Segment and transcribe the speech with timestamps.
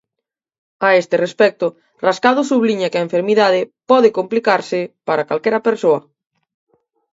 [0.87, 1.65] A este respecto,
[2.05, 5.99] Rascado subliña que a enfermidade "pode complicarse" para calquera persoa.